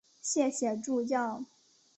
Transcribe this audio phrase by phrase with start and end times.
[0.19, 1.43] 谢谢助教